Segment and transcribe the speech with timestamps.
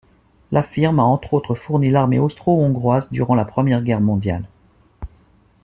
[0.51, 4.47] La firme a entre autres fourni l'armée austro-hongroise durant la Première Guerre mondiale.